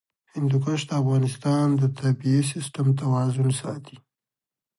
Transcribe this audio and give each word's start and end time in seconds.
هندوکش 0.35 0.81
د 0.89 0.91
افغانستان 1.01 1.65
د 1.81 1.83
طبعي 1.99 2.39
سیسټم 2.51 2.87
توازن 3.01 3.49
ساتي. 3.61 3.97